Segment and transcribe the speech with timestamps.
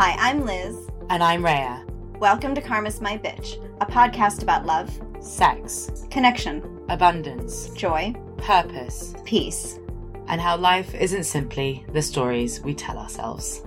[0.00, 0.76] Hi, I'm Liz.
[1.10, 1.84] And I'm Rhea.
[2.20, 9.80] Welcome to Karma's My Bitch, a podcast about love, Sex, connection, abundance, joy, purpose, peace.
[10.28, 13.62] and how life isn't simply the stories we tell ourselves.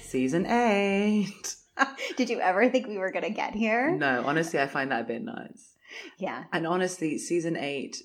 [0.00, 1.56] Season eight.
[2.16, 3.90] Did you ever think we were going to get here?
[3.90, 5.74] No, honestly, I find that a bit nice.
[6.16, 6.44] Yeah.
[6.54, 7.98] And honestly, season eight,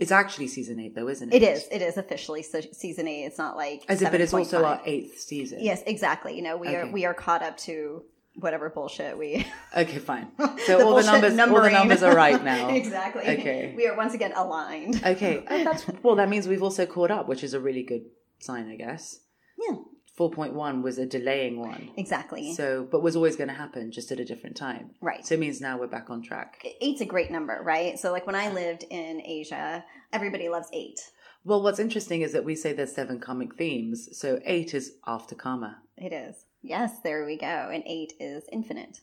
[0.00, 1.42] it's actually season eight though, isn't it?
[1.42, 1.68] It is.
[1.70, 3.24] It is officially so season eight.
[3.24, 4.64] It's not like As it, but it's also 7.5.
[4.64, 5.58] our eighth season.
[5.60, 6.34] Yes, exactly.
[6.34, 8.02] You know, we are we are caught up to
[8.34, 9.46] whatever bullshit we.
[9.76, 10.28] Okay, fine.
[10.36, 12.68] The So all the numbers, all the numbers are right now.
[12.82, 13.22] exactly.
[13.22, 13.72] Okay.
[13.76, 15.00] We are once again aligned.
[15.04, 16.16] Okay, oh, that's well.
[16.16, 18.06] That means we've also caught up, which is a really good
[18.40, 19.20] sign, I guess.
[19.58, 19.76] Yeah.
[20.20, 22.52] Four point one was a delaying one, Exactly.
[22.52, 24.90] so but was always going to happen, just at a different time.
[25.00, 25.24] Right.
[25.24, 26.62] So it means now we're back on track.
[26.82, 27.98] Eight's a great number, right?
[27.98, 31.00] So like when I lived in Asia, everybody loves eight.
[31.42, 35.34] Well, what's interesting is that we say there's seven karmic themes, so eight is after
[35.34, 35.78] karma.
[35.96, 36.44] It is.
[36.60, 37.70] Yes, there we go.
[37.72, 39.00] And eight is infinite.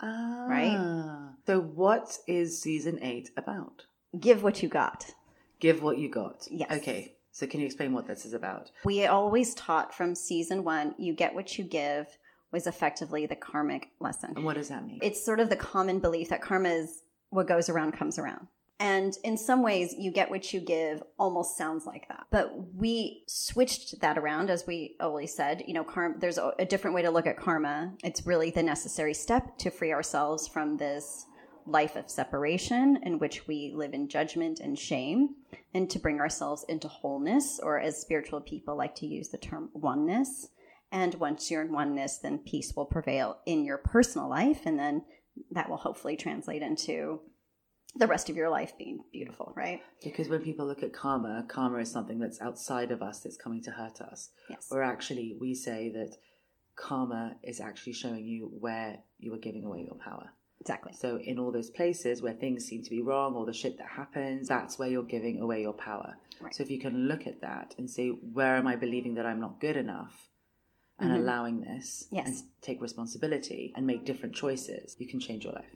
[0.00, 0.46] Ah.
[0.48, 1.30] Right?
[1.46, 3.84] So, what is season eight about?
[4.18, 5.12] Give what you got.
[5.60, 6.48] Give what you got.
[6.50, 6.72] Yes.
[6.72, 7.14] Okay.
[7.40, 8.70] So, can you explain what this is about?
[8.84, 12.18] We always taught from season one, you get what you give
[12.52, 14.34] was effectively the karmic lesson.
[14.36, 14.98] And what does that mean?
[15.00, 18.48] It's sort of the common belief that karma is what goes around comes around.
[18.78, 22.26] And in some ways, you get what you give almost sounds like that.
[22.30, 25.64] But we switched that around, as we always said.
[25.66, 27.94] You know, karma, there's a, a different way to look at karma.
[28.04, 31.24] It's really the necessary step to free ourselves from this
[31.66, 35.36] life of separation in which we live in judgment and shame,
[35.74, 39.70] and to bring ourselves into wholeness, or as spiritual people like to use the term
[39.72, 40.48] oneness.
[40.92, 45.04] And once you're in oneness, then peace will prevail in your personal life, and then
[45.50, 47.20] that will hopefully translate into
[47.96, 49.80] the rest of your life being beautiful, right?
[50.02, 53.62] because when people look at karma, karma is something that's outside of us that's coming
[53.62, 54.30] to hurt us.
[54.48, 54.68] Yes.
[54.70, 56.16] Or actually, we say that
[56.76, 60.30] karma is actually showing you where you are giving away your power.
[60.60, 60.92] Exactly.
[60.94, 63.88] So, in all those places where things seem to be wrong or the shit that
[63.88, 66.16] happens, that's where you're giving away your power.
[66.40, 66.54] Right.
[66.54, 69.40] So, if you can look at that and say, where am I believing that I'm
[69.40, 70.28] not good enough?
[70.98, 72.16] And allowing this Mm-hmm.
[72.16, 72.26] Yes.
[72.26, 75.74] and take responsibility and make different choices, you can change your life.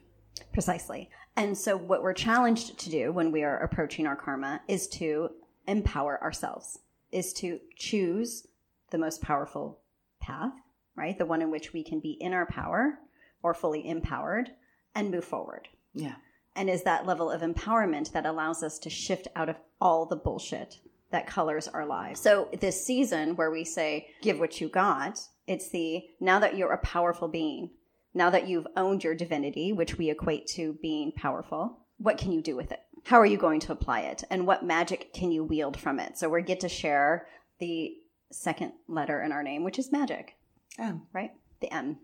[0.53, 1.09] Precisely.
[1.35, 5.31] And so, what we're challenged to do when we are approaching our karma is to
[5.67, 6.79] empower ourselves,
[7.11, 8.47] is to choose
[8.91, 9.81] the most powerful
[10.21, 10.53] path,
[10.95, 11.17] right?
[11.17, 12.99] The one in which we can be in our power
[13.43, 14.51] or fully empowered
[14.95, 15.69] and move forward.
[15.93, 16.17] Yeah.
[16.57, 20.17] and is that level of empowerment that allows us to shift out of all the
[20.17, 20.79] bullshit
[21.11, 22.21] that colors our lives.
[22.21, 26.73] So this season where we say give what you got, it's the now that you're
[26.73, 27.71] a powerful being,
[28.13, 32.41] now that you've owned your divinity, which we equate to being powerful, what can you
[32.43, 32.81] do with it?
[33.05, 34.25] How are you going to apply it?
[34.31, 36.19] And what magic can you wield from it?
[36.19, 37.27] So we get to share
[37.61, 37.95] the
[38.33, 40.35] second letter in our name, which is magic,
[40.79, 41.33] Um, right?
[41.61, 41.99] The M.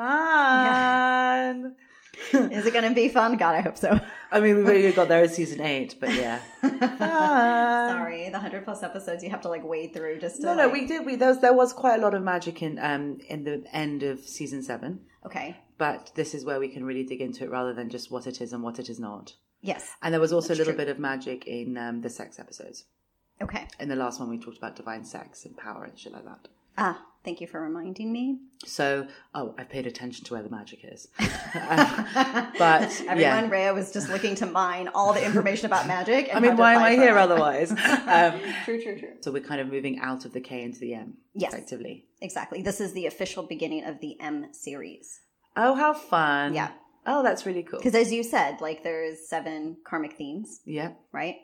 [0.00, 1.76] fun.
[2.52, 3.36] Is it going to be fun?
[3.36, 3.98] God, I hope so.
[4.30, 6.40] I mean, we've already got there in season eight, but yeah.
[7.88, 10.42] Sorry, the hundred plus episodes you have to like wade through just to.
[10.46, 11.04] No, no, like- we did.
[11.06, 14.02] We there was, there was quite a lot of magic in um in the end
[14.02, 15.56] of season seven, Okay.
[15.78, 18.40] but this is where we can really dig into it rather than just what it
[18.40, 19.34] is and what it is not.
[19.62, 19.90] Yes.
[20.02, 20.84] And there was also a little true.
[20.84, 22.84] bit of magic in um, the sex episodes.
[23.42, 23.66] Okay.
[23.78, 26.48] In the last one, we talked about divine sex and power and shit like that.
[26.78, 28.38] Ah, thank you for reminding me.
[28.66, 31.08] So, oh, I paid attention to where the magic is.
[31.18, 31.22] but
[33.08, 36.28] Everyone, yeah, Rhea was just looking to mine all the information about magic.
[36.28, 37.70] And I mean, why am I here otherwise?
[37.72, 37.78] um,
[38.64, 39.12] True, true, true.
[39.20, 41.52] so we're kind of moving out of the K into the M, Yes.
[41.52, 42.06] effectively.
[42.20, 42.62] Exactly.
[42.62, 45.20] This is the official beginning of the M series.
[45.56, 46.54] Oh, how fun!
[46.54, 46.70] Yeah.
[47.06, 47.78] Oh, that's really cool.
[47.80, 51.36] Because as you said, like there's seven karmic themes, Yeah, right?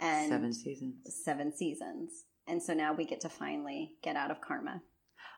[0.00, 0.94] And seven seasons.
[1.24, 2.24] seven seasons.
[2.48, 4.82] And so now we get to finally get out of karma.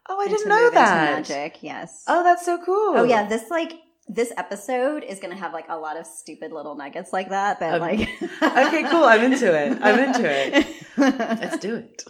[0.08, 1.28] Oh, I didn't know that.
[1.28, 2.04] magic, yes.
[2.06, 2.98] Oh, that's so cool.
[2.98, 3.72] Oh yeah, this like
[4.06, 7.60] this episode is gonna have like a lot of stupid little nuggets like that.
[7.60, 8.00] That Um, like
[8.42, 9.04] okay, cool.
[9.04, 9.78] I'm into it.
[9.80, 10.66] I'm into it.
[10.96, 12.04] Let's do it.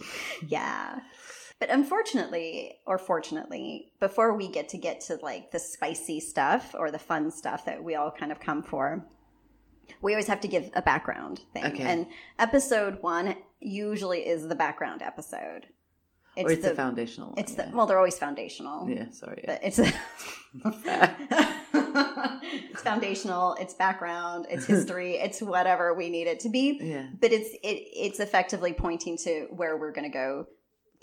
[0.47, 0.99] yeah.
[1.59, 6.91] But unfortunately, or fortunately, before we get to get to like the spicy stuff or
[6.91, 9.05] the fun stuff that we all kind of come for,
[10.01, 11.65] we always have to give a background thing.
[11.65, 11.83] Okay.
[11.83, 15.67] And episode one usually is the background episode.
[16.37, 17.39] Or it's the, foundational one.
[17.39, 17.69] It's yeah.
[17.69, 18.89] the well, they're always foundational.
[18.89, 19.43] yeah, sorry.
[19.45, 19.79] But it's
[21.73, 26.79] it's foundational, it's background, it's history, it's whatever we need it to be.
[26.81, 27.07] Yeah.
[27.19, 30.47] But it's it it's effectively pointing to where we're going to go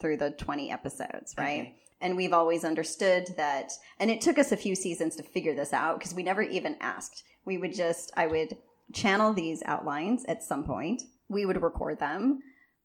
[0.00, 1.60] through the 20 episodes, right?
[1.60, 1.76] Okay.
[2.00, 5.72] And we've always understood that and it took us a few seasons to figure this
[5.72, 7.22] out because we never even asked.
[7.44, 8.56] We would just I would
[8.92, 11.02] channel these outlines at some point.
[11.28, 12.40] We would record them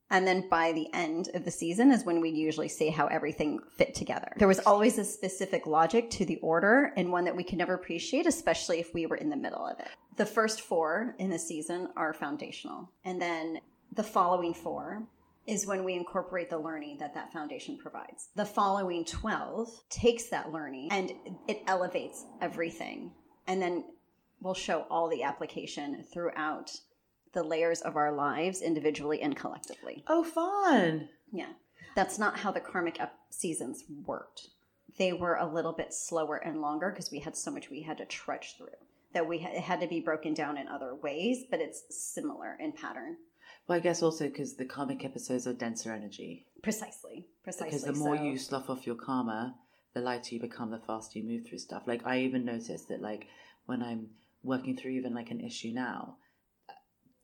[0.10, 3.60] And then by the end of the season is when we usually see how everything
[3.76, 4.32] fit together.
[4.38, 7.74] There was always a specific logic to the order and one that we could never
[7.74, 9.90] appreciate, especially if we were in the middle of it.
[10.16, 12.90] The first four in the season are foundational.
[13.04, 13.60] And then
[13.94, 15.04] the following four
[15.46, 18.30] is when we incorporate the learning that that foundation provides.
[18.36, 21.12] The following 12 takes that learning and
[21.48, 23.12] it elevates everything.
[23.48, 23.86] And then
[24.42, 26.72] we'll show all the application throughout
[27.38, 30.04] the layers of our lives individually and collectively.
[30.08, 31.08] Oh, fun.
[31.32, 31.52] Yeah.
[31.94, 34.48] That's not how the karmic ep- seasons worked.
[34.98, 38.00] They were a little bit slower and longer because we had so much we had
[38.00, 38.70] to trudge through
[39.14, 42.58] that we ha- it had to be broken down in other ways, but it's similar
[42.60, 43.18] in pattern.
[43.68, 46.48] Well, I guess also because the karmic episodes are denser energy.
[46.64, 47.28] Precisely.
[47.44, 47.68] Precisely.
[47.68, 48.24] Because the more so.
[48.24, 49.54] you slough off your karma,
[49.94, 51.84] the lighter you become, the faster you move through stuff.
[51.86, 53.28] Like I even noticed that, like
[53.68, 54.08] when I'm
[54.42, 56.18] working through even like an issue now,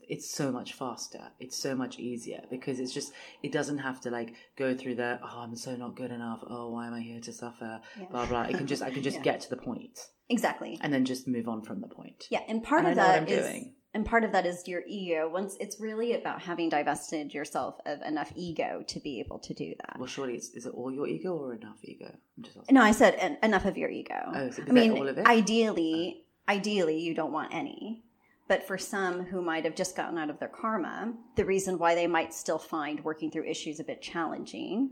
[0.10, 1.32] it's so much faster.
[1.40, 5.20] It's so much easier because it's just it doesn't have to like go through the
[5.24, 6.44] oh I'm so not good enough.
[6.48, 7.82] Oh why am I here to suffer?
[8.00, 8.06] Yeah.
[8.12, 8.42] Blah blah.
[8.44, 9.24] It can just I can just Yeah.
[9.24, 10.78] get to the point Exactly.
[10.82, 12.26] and then just move on from the point.
[12.32, 13.76] Yeah, and part And of I know what that I'm is doing.
[13.94, 15.30] and part of that is your ego.
[15.32, 19.74] Once it's really about having divested yourself of enough ego to be able to do
[19.82, 19.98] that.
[20.00, 22.10] Well, surely it's is it all your ego or enough ego?
[22.38, 22.72] I'm just.
[22.72, 24.16] No, I said en- enough of your ego.
[24.34, 25.26] Oh, so I mean, all of it?
[25.28, 26.54] ideally, oh.
[26.54, 28.04] ideally, you don't want any.
[28.48, 31.96] But for some who might have just gotten out of their karma, the reason why
[31.96, 34.92] they might still find working through issues a bit challenging,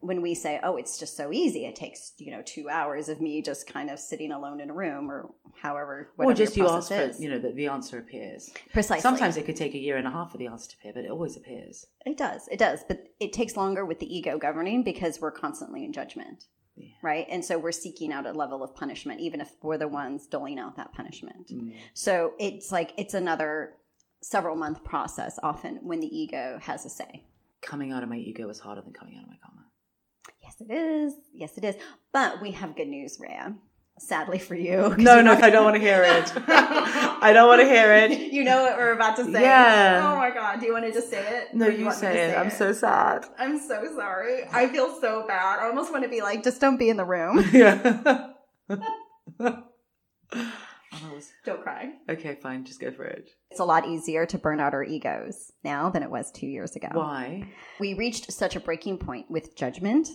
[0.00, 3.20] when we say, "Oh, it's just so easy," it takes you know two hours of
[3.20, 5.30] me just kind of sitting alone in a room, or
[5.60, 6.32] however, whatever.
[6.32, 8.50] Or just you ask process for you know that the answer appears.
[8.72, 9.00] precisely.
[9.00, 11.04] Sometimes it could take a year and a half for the answer to appear, but
[11.04, 11.86] it always appears.
[12.04, 12.46] It does.
[12.48, 12.84] It does.
[12.86, 16.44] But it takes longer with the ego governing because we're constantly in judgment.
[16.76, 16.88] Yeah.
[17.02, 17.26] Right.
[17.30, 20.58] And so we're seeking out a level of punishment, even if we're the ones doling
[20.58, 21.48] out that punishment.
[21.50, 21.74] Mm.
[21.94, 23.74] So it's like it's another
[24.22, 27.24] several month process often when the ego has a say.
[27.62, 29.64] Coming out of my ego is harder than coming out of my karma.
[30.42, 31.14] Yes, it is.
[31.32, 31.76] Yes, it is.
[32.12, 33.54] But we have good news, Rhea.
[33.98, 34.94] Sadly for you.
[34.98, 36.32] No, no, I don't want to hear it.
[36.46, 38.10] I don't want to hear it.
[38.32, 39.42] you know what we're about to say.
[39.42, 40.12] Yeah.
[40.12, 40.60] Oh my god.
[40.60, 41.54] Do you want to just say it?
[41.54, 42.36] No, you to say it.
[42.36, 43.24] I'm so sad.
[43.38, 44.44] I'm so sorry.
[44.52, 45.60] I feel so bad.
[45.60, 47.44] I almost want to be like, just don't be in the room.
[47.52, 48.32] Yeah.
[51.44, 51.90] Don't cry.
[52.08, 52.64] okay, fine.
[52.64, 53.30] Just go for it.
[53.50, 56.74] It's a lot easier to burn out our egos now than it was two years
[56.74, 56.88] ago.
[56.92, 57.48] Why?
[57.78, 60.08] We reached such a breaking point with judgment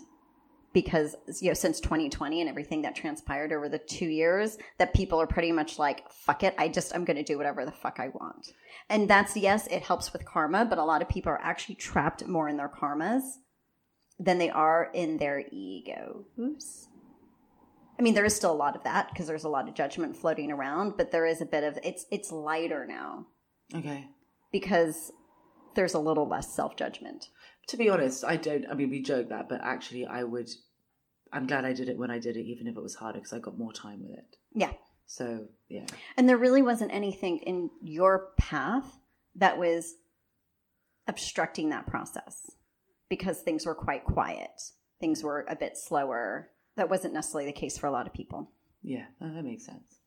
[0.73, 5.19] because, you know, since 2020 and everything that transpired over the two years, that people
[5.21, 6.55] are pretty much like, fuck it.
[6.57, 8.47] I just, I'm going to do whatever the fuck I want.
[8.89, 12.25] And that's, yes, it helps with karma, but a lot of people are actually trapped
[12.27, 13.21] more in their karmas
[14.19, 16.87] than they are in their egos.
[17.99, 20.15] I mean, there is still a lot of that because there's a lot of judgment
[20.15, 23.27] floating around, but there is a bit of it's it's lighter now
[23.75, 24.07] Okay.
[24.51, 25.11] because
[25.75, 27.27] there's a little less self judgment.
[27.67, 28.65] To be honest, I don't.
[28.69, 30.49] I mean, we joke that, but actually, I would.
[31.33, 33.31] I'm glad I did it when I did it, even if it was harder, because
[33.33, 34.35] I got more time with it.
[34.53, 34.73] Yeah.
[35.05, 35.85] So yeah,
[36.17, 38.97] And there really wasn't anything in your path
[39.35, 39.95] that was
[41.07, 42.51] obstructing that process
[43.09, 44.51] because things were quite quiet.
[45.01, 46.51] Things were a bit slower.
[46.77, 48.51] That wasn't necessarily the case for a lot of people.
[48.81, 49.99] yeah, that makes sense.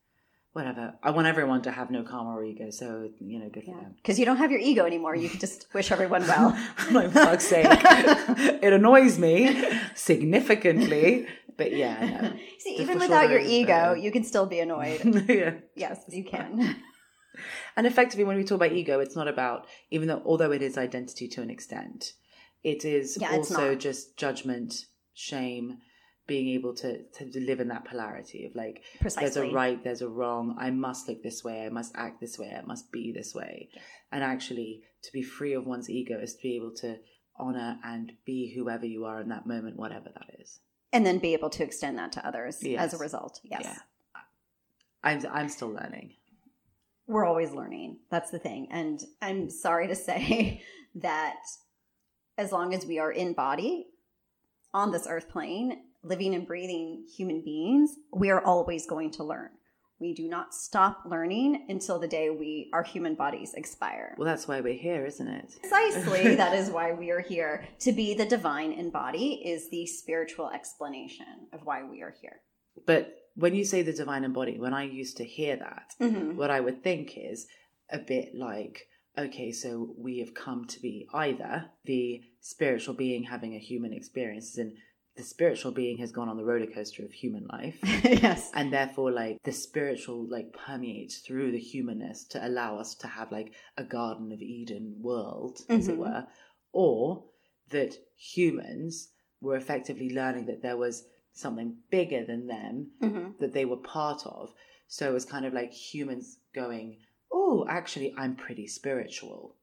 [0.55, 0.95] Whatever.
[1.03, 3.97] I want everyone to have no karma or ego, so you know, good for them.
[3.97, 5.17] Because you don't have your ego anymore.
[5.17, 6.57] You can just wish everyone well.
[6.93, 9.65] like fuck's sake, it annoys me
[9.97, 11.27] significantly.
[11.57, 12.33] But yeah, know.
[12.61, 15.01] See, even without your ego, you can still be annoyed.
[15.29, 15.55] yeah.
[15.75, 16.77] yes, you can.
[17.77, 20.79] And effectively, when we talk about ego, it's not about even though although it is
[20.79, 22.13] identity to an extent,
[22.63, 25.79] it is Yeah, also just judgment, shame,
[26.27, 30.09] being able to to live in that polarity of like there's a right, there's a
[30.09, 30.57] wrong.
[30.59, 31.65] I must look this way.
[31.67, 32.55] I must act this way.
[32.57, 33.69] I must be this way.
[34.11, 36.97] And actually, to be free of one's ego is to be able to
[37.37, 40.61] honor and be whoever you are in that moment, whatever that is.
[40.93, 42.81] And then be able to extend that to others Yes.
[42.81, 43.41] as a result.
[43.43, 43.63] Yes.
[43.65, 43.79] Yeah.
[45.03, 46.15] I'm I'm still learning.
[47.07, 47.99] we're always learning.
[48.11, 48.69] That's the thing.
[48.71, 50.63] And I'm sorry to say
[50.95, 51.37] that
[52.39, 53.89] as long as we are in body
[54.73, 59.51] on this earth plane, living and breathing human beings, we are always going to learn.
[60.01, 64.15] We do not stop learning until the day we our human bodies expire.
[64.19, 65.53] Well, that's why we're here, isn't it?
[65.61, 67.65] Precisely, that is why we are here.
[67.81, 72.41] To be the divine in body is the spiritual explanation of why we are here.
[72.87, 76.35] But when you say the divine embodied, when I used to hear that, Mhm.
[76.35, 77.47] what I would think is
[77.89, 83.55] a bit like, okay, so we have come to be either the spiritual being having
[83.55, 84.73] a human experience, and
[85.17, 87.79] the spiritual being has gone on the roller coaster of human life.
[88.05, 88.51] yes.
[88.55, 93.31] And therefore, like the spiritual, like permeates through the humanness to allow us to have
[93.31, 95.99] like a Garden of Eden world, as it Mhm.
[95.99, 96.27] were,
[96.73, 97.25] or
[97.71, 103.65] that humans were effectively learning that there was something bigger than them hmm that they
[103.65, 104.53] were part of.
[104.87, 106.99] So it was kind of like humans going,
[107.33, 109.57] "Oh, actually, I'm pretty spiritual."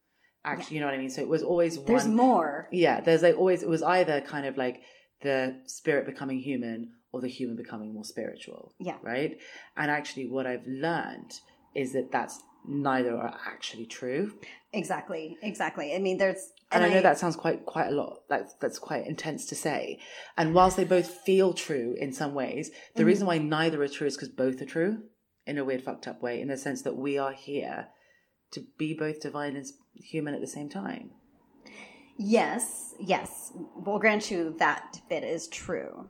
[0.43, 1.09] Actually, you know what I mean.
[1.09, 2.15] So it was always There's one.
[2.15, 2.67] more.
[2.71, 3.63] Yeah, there's like always.
[3.63, 4.81] It was either kind of like
[5.21, 8.73] the spirit becoming human or the human becoming more spiritual.
[8.79, 8.97] Yeah.
[9.01, 9.37] Right.
[9.75, 11.33] And actually, what I've learned
[11.75, 14.33] is that that's neither are actually true.
[14.73, 15.37] Exactly.
[15.41, 15.93] Exactly.
[15.95, 16.51] I mean, there's.
[16.71, 18.19] And, I know that sounds quite quite a lot.
[18.29, 19.99] Like that's quite intense to say.
[20.37, 23.07] And whilst they both feel true in some ways, the Mhm.
[23.07, 25.03] reason why neither are true is because both are true
[25.45, 26.39] in a weird fucked up way.
[26.39, 27.89] In the sense that we are here
[28.51, 31.11] to be both divine and human at the same time.
[32.23, 33.51] Yes, yes.
[33.75, 36.09] We'll grant you that bit is true.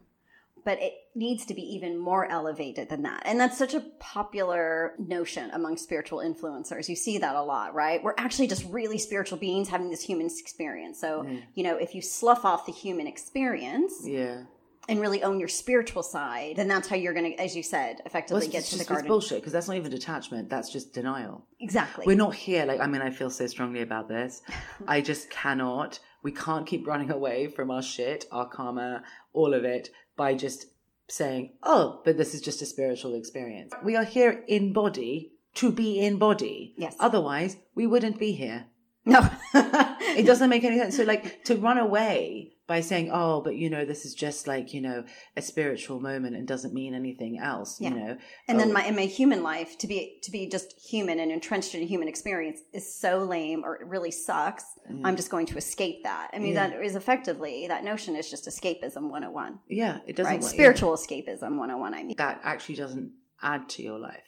[0.63, 3.23] But it needs to be even more elevated than that.
[3.25, 6.87] And that's such a popular notion among spiritual influencers.
[6.87, 8.03] You see that a lot, right?
[8.03, 10.99] We're actually just really spiritual beings having this human experience.
[10.99, 11.41] So, Mm.
[11.55, 14.43] you know, if you slough off the human experience Yeah.
[14.91, 17.95] And really own your spiritual side, then that's how you're going to, as you said,
[17.97, 19.05] Well, effectively it's get to the garden.
[19.05, 20.49] it's bullshit because that's not even detachment.
[20.49, 21.47] That's just denial.
[21.59, 22.05] Exactly.
[22.05, 22.65] We're not here.
[22.65, 24.41] Like, I mean, I feel so strongly about this.
[24.87, 25.99] I just cannot.
[26.23, 30.65] We can't keep running away from our shit, our karma, all of it by just
[31.09, 33.73] saying, oh, but this is just a spiritual experience.
[33.83, 36.75] We are here in body to be in body.
[36.77, 36.95] Yes.
[36.99, 38.65] Otherwise, we wouldn't be here.
[39.05, 39.21] no.
[40.13, 40.97] It doesn't make any sense.
[40.97, 44.73] So, like, to run away by saying, oh, but you know, this is just like,
[44.73, 45.03] you know,
[45.35, 47.89] a spiritual moment and doesn't mean anything else, Yeah.
[47.89, 48.17] you know.
[48.47, 51.31] And then Oh, my in my human life to be to be just human and
[51.31, 54.63] entrenched in a human experience is so lame or it really sucks.
[54.89, 55.01] Mm.
[55.05, 56.29] I'm just going to escape that.
[56.33, 56.69] I mean Yeah.
[56.69, 59.59] that is effectively that notion is just escapism 101.
[59.67, 60.41] yeah, it doesn't Right?
[60.41, 62.15] want- Spiritual escapism 101 I mean.
[62.17, 63.11] That actually doesn't
[63.41, 64.23] add to your life.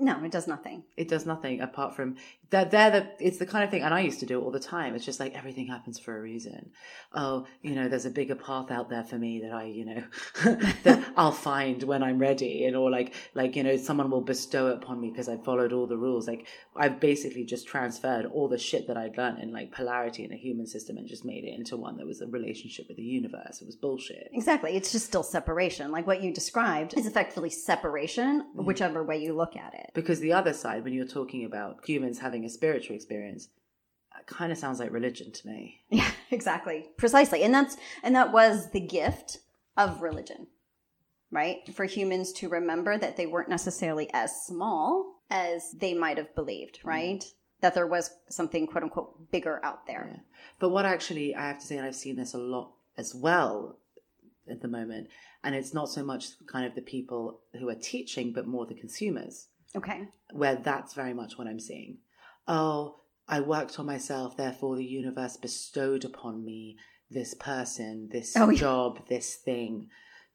[0.00, 0.84] No, it does nothing.
[0.96, 2.18] It does nothing apart from
[2.50, 2.70] that.
[2.70, 3.08] They're the.
[3.20, 4.94] It's the kind of thing, and I used to do it all the time.
[4.94, 6.70] It's just like everything happens for a reason.
[7.14, 10.02] Oh, you know, there's a bigger path out there for me that I, you know,
[10.84, 14.68] that I'll find when I'm ready, and or like, like you know, someone will bestow
[14.68, 16.26] it upon me because I followed all the rules.
[16.28, 20.32] Like I've basically just transferred all the shit that I'd learned in like polarity in
[20.32, 23.02] a human system and just made it into one that was a relationship with the
[23.02, 23.60] universe.
[23.60, 24.28] It was bullshit.
[24.32, 24.76] Exactly.
[24.76, 25.90] It's just still separation.
[25.90, 28.64] Like what you described is effectively separation, Mm.
[28.64, 29.90] whichever way you look at it.
[29.94, 33.48] Because the other side, when you're talking about humans having a spiritual experience,
[34.14, 35.80] uh, kind of sounds like religion to me.
[35.90, 36.88] Yeah, exactly.
[36.96, 37.42] Precisely.
[37.42, 39.38] And that's and that was the gift
[39.76, 40.48] of religion.
[41.30, 41.58] Right?
[41.74, 46.78] For humans to remember that they weren't necessarily as small as they might have believed,
[46.78, 46.88] mm-hmm.
[46.88, 47.24] right?
[47.60, 50.08] That there was something quote unquote bigger out there.
[50.10, 50.20] Yeah.
[50.58, 53.78] But what actually I have to say, and I've seen this a lot as well
[54.48, 55.08] at the moment,
[55.44, 58.74] and it's not so much kind of the people who are teaching, but more the
[58.74, 60.08] consumers, Okay.
[60.32, 61.98] where that's very much what I'm seeing.
[62.48, 62.96] Oh,
[63.28, 66.76] I worked on myself, therefore the universe bestowed upon me
[67.10, 68.58] this person, this Oh, yeah.
[68.58, 69.88] job, this thing.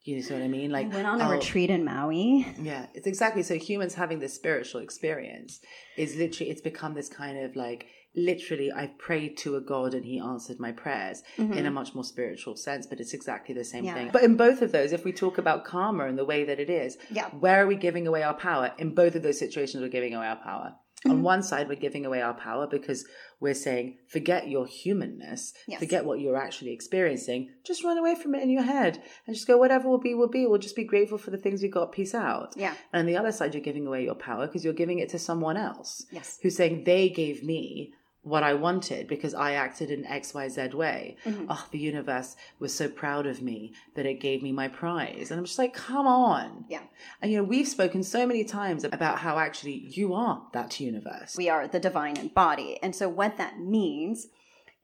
[0.03, 0.69] You know what I mean?
[0.69, 2.45] Like Like went on a oh, retreat in Maui.
[2.61, 3.55] Yeah, it's exactly so.
[3.55, 5.59] Humans having this spiritual experience
[5.97, 10.03] is literally, it's become this kind of like, literally, I prayed to a God and
[10.03, 13.85] he answered my prayers in a much more spiritual sense, but it's exactly the same
[13.85, 13.87] Mm-hmm.
[13.95, 14.03] Yeah.
[14.03, 14.09] thing.
[14.11, 16.69] But in both of those, if we talk about karma and the way that it
[16.69, 17.29] is, Yeah.
[17.29, 18.71] where are we giving away our power?
[18.77, 20.75] In both of those situations, we're giving away our power.
[21.05, 21.21] On Mm-hmm.
[21.23, 23.05] one side, we're giving away our power because
[23.41, 25.79] we're saying, forget your humanness, Yes.
[25.79, 29.47] forget what you're actually experiencing, just run away from it in your head and just
[29.47, 30.45] go, whatever will be, will be.
[30.45, 31.91] We'll just be grateful for the things we got.
[31.91, 32.53] Peace out.
[32.55, 32.73] Yeah.
[32.93, 35.19] And on the other side, you're giving away your power because you're giving it to
[35.19, 36.39] someone else Yes.
[36.41, 37.93] who's saying they gave me
[38.23, 41.17] what I wanted because I acted in XYZ way.
[41.25, 41.45] Mm-hmm.
[41.49, 45.29] Oh, the universe was so proud of me that it gave me my prize.
[45.29, 46.63] And I'm just like, come on.
[46.69, 46.83] Yeah.
[47.21, 51.35] And you know, we've spoken so many times about how actually you are that universe.
[51.37, 52.79] We are the divine in body.
[52.81, 54.27] And so what that means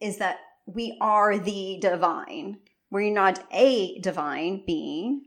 [0.02, 2.60] is that we are the divine.
[2.92, 5.26] We're not a divine being.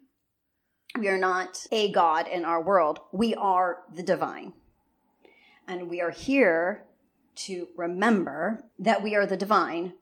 [0.98, 3.00] We are not a God in our world.
[3.10, 4.52] We are the divine.
[5.66, 6.84] And we are here
[7.34, 9.94] to remember that we are the divine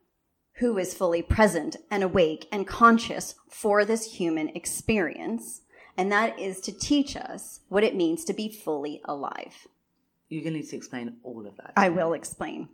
[0.54, 5.62] who is fully present and awake and conscious for this human experience.
[5.96, 9.66] And that is to teach us what it means to be fully alive.
[10.28, 11.72] You're going to need to explain all of that.
[11.76, 12.68] I will explain.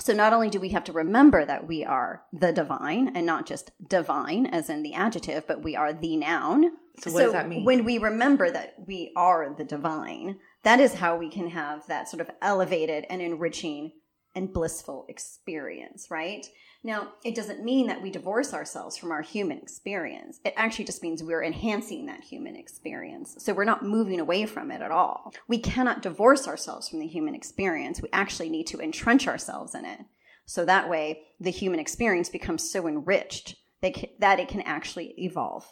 [0.00, 3.46] So, not only do we have to remember that we are the divine and not
[3.46, 6.72] just divine as in the adjective, but we are the noun.
[6.98, 7.64] So what does that mean?
[7.64, 12.08] When we remember that we are the divine, that is how we can have that
[12.08, 13.92] sort of elevated and enriching
[14.34, 16.46] and blissful experience, right?
[16.86, 20.38] Now, it doesn't mean that we divorce ourselves from our human experience.
[20.44, 23.36] It actually just means we're enhancing that human experience.
[23.38, 25.32] So we're not moving away from it at all.
[25.48, 28.02] We cannot divorce ourselves from the human experience.
[28.02, 30.00] We actually need to entrench ourselves in it
[30.46, 35.66] So that way, the human experience becomes so enriched that, it can actually evolve.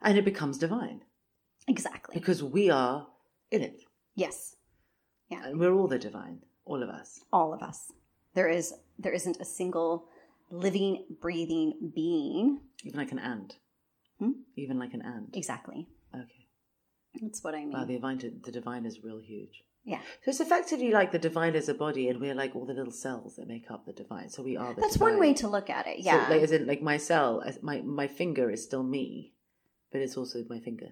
[0.00, 1.02] And it becomes divine
[1.68, 2.14] Exactly.
[2.14, 3.06] because we are
[3.50, 3.80] in it.
[4.14, 4.56] Yes.
[5.28, 5.44] Yeah.
[5.46, 7.20] And we're all the divine, all of us.
[7.32, 7.92] All of us.
[8.34, 10.08] There is there isn't a single
[10.52, 12.60] living, breathing being.
[12.84, 13.56] Even like an ant.
[14.18, 14.32] Hmm?
[14.56, 15.30] Even like an ant.
[15.34, 15.88] Exactly.
[16.14, 16.46] Okay.
[17.20, 17.72] That's what I mean.
[17.72, 19.64] Wow, the divine, the divine is real huge.
[19.84, 20.00] yeah.
[20.24, 22.92] So it's effectively like the divine is a body, and we're like all the little
[22.92, 24.28] cells that make up the divine.
[24.30, 24.80] So we are the.
[24.80, 25.12] That's divine.
[25.12, 25.98] one way to look at it.
[25.98, 26.26] Yeah.
[26.26, 29.34] So, like, as in, like my cell, my my finger is still me,
[29.90, 30.90] but it's also my finger.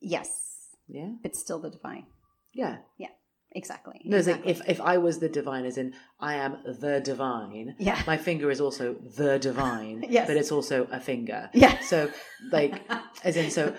[0.00, 0.48] yes.
[0.88, 1.12] Yeah.
[1.24, 2.06] It's still the divine.
[2.52, 2.78] Yeah.
[2.98, 3.14] Yeah.
[3.54, 4.00] Exactly.
[4.04, 4.52] No, exactly.
[4.52, 7.74] like if if I was the divine, as in I am the divine.
[7.78, 8.02] Yeah.
[8.06, 10.06] My finger is also the divine.
[10.12, 10.26] Yes.
[10.26, 11.50] But it's also a finger.
[11.54, 11.78] Yeah.
[11.80, 12.10] So
[12.50, 12.82] like,
[13.24, 13.74] as in, so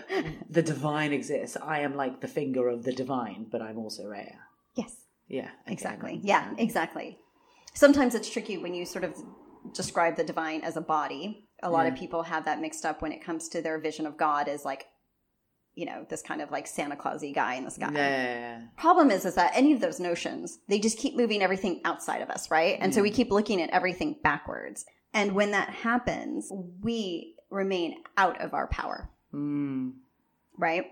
[0.49, 1.57] the divine exists.
[1.61, 4.37] I am like the finger of the divine, but I'm also Rhea.
[4.75, 4.95] Yes.
[5.27, 5.49] Yeah.
[5.63, 6.19] okay, Exactly.
[6.23, 7.17] Yeah, exactly.
[7.73, 9.15] Sometimes it's tricky when you sort of
[9.73, 11.47] describe the divine as a body.
[11.61, 11.99] A lot of mm.
[11.99, 14.85] people have that mixed up when it comes to their vision of God as like,
[15.75, 17.89] you know, this kind of like Santa Clausy guy in the sky.
[17.93, 18.61] Yeah, yeah, yeah.
[18.77, 22.29] Problem is, is that any of those notions, they just keep moving everything outside of
[22.29, 22.77] us, right?
[22.79, 24.85] And so we keep looking at everything backwards.
[25.13, 26.51] And when that happens,
[26.81, 29.93] we remain out of our power, Mm.
[30.57, 30.85] right?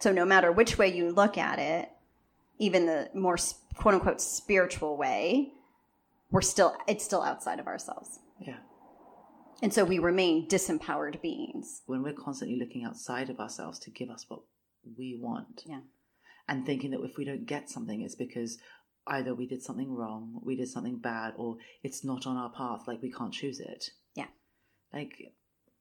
[0.00, 1.90] So no matter which way you look at it,
[2.58, 3.36] even the more
[3.76, 5.52] quote unquote spiritual way,
[6.30, 8.18] we're still, it's still outside of ourselves.
[8.40, 8.56] Yeah.
[9.62, 11.82] And so we remain disempowered beings.
[11.86, 14.40] When we're constantly looking outside of ourselves to give us what
[14.96, 15.62] we want.
[15.66, 15.80] Yeah.
[16.48, 18.58] And thinking that if we don't get something, it's because
[19.06, 22.86] either we did something wrong, we did something bad, or it's not on our path,
[22.86, 23.90] like we can't choose it.
[24.14, 24.26] Yeah.
[24.92, 25.14] Like,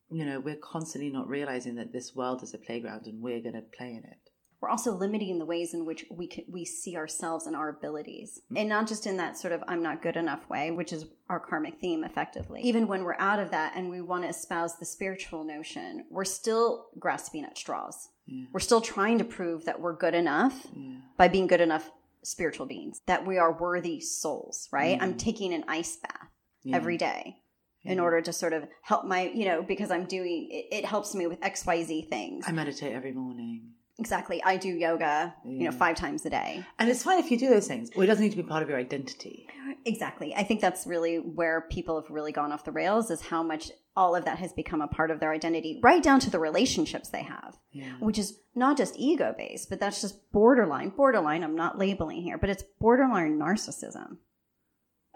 [0.10, 3.56] you know, we're constantly not realizing that this world is a playground and we're going
[3.56, 4.25] to play in it.
[4.66, 8.42] We're also limiting the ways in which we can, we see ourselves and our abilities
[8.46, 8.58] mm-hmm.
[8.58, 11.40] and not just in that sort of i'm not good enough way which is our
[11.40, 14.86] karmic theme effectively even when we're out of that and we want to espouse the
[14.86, 18.46] spiritual notion we're still grasping at straws Yeah.
[18.52, 20.96] we're still trying to prove that we're good enough Yeah.
[21.16, 21.92] by being good enough
[22.24, 25.18] spiritual beings that we are worthy souls right i'm mm-hmm.
[25.18, 26.32] taking an ice bath
[26.64, 26.76] Yeah.
[26.78, 27.38] every day
[27.84, 31.14] in order to sort of help my you know because i'm doing it, it helps
[31.14, 33.76] me with xyz things I meditate every morning.
[33.98, 34.44] Exactly.
[34.44, 36.66] I do yoga, you know, five times a day.
[36.80, 37.90] And it's fine if you do those things.
[37.96, 39.48] Well, it doesn't need to be part of your identity.
[39.86, 40.36] Exactly.
[40.36, 43.72] I think that's really where people have really gone off the rails is how much
[43.96, 47.08] all of that has become a part of their identity, right down to the relationships
[47.08, 47.94] they have, Yeah.
[48.00, 51.44] which is not just ego based, but that's just borderline, borderline.
[51.44, 54.18] I'm not labeling here, but it's borderline narcissism.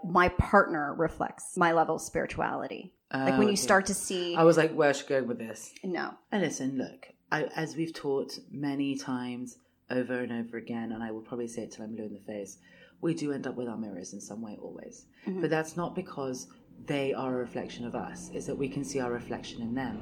[0.05, 2.93] My partner reflects my level of spirituality.
[3.11, 3.55] like when Oh, you okay.
[3.57, 5.73] start to see, I was like, where's she going with this?
[5.83, 9.57] no, And listen, look, I, as we've taught many times
[9.89, 12.19] over and over again, and I will probably say it till I'm blue in the
[12.19, 12.57] face,
[13.01, 15.05] we do end up with our mirrors in some way always.
[15.27, 15.41] Mm-hmm.
[15.41, 16.47] But that's not because
[16.85, 20.01] they are a reflection of us, is that we can see our reflection in them.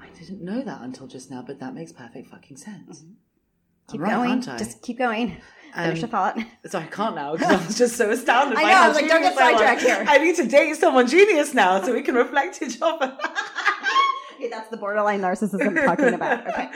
[0.00, 3.00] I didn't know that until just now, but that makes perfect fucking sense.
[3.00, 3.92] Mm-hmm.
[3.92, 4.40] keep right, going.
[4.58, 5.40] Just keep going.
[5.74, 6.38] Finish Um, the thought.
[6.66, 8.96] So I can't now because I was just so astounded I by know, I was
[8.96, 10.04] like, don't get sidetracked here.
[10.08, 13.16] I need to date someone genius now so we can reflect each other.
[14.38, 16.46] Okay, that's the borderline narcissism I'm talking about.
[16.48, 16.70] Okay.